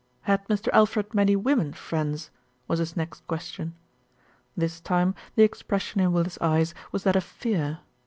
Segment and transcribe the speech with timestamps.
[0.21, 0.67] "Had Mr.
[0.73, 2.31] Alfred many women friends?"
[2.67, 3.75] was his next question.
[4.57, 7.81] This time the expression in Willis' eyes was that of fear.